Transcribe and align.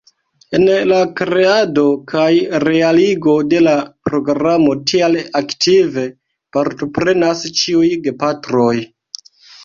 En 0.57 0.61
la 0.91 0.99
kreado 1.17 1.81
kaj 2.11 2.29
realigo 2.63 3.35
de 3.51 3.59
la 3.65 3.73
programo 4.09 4.73
tial 4.91 5.17
aktive 5.41 6.05
partoprenas 6.57 7.45
ĉiuj 7.61 7.91
gepatroj. 8.09 8.73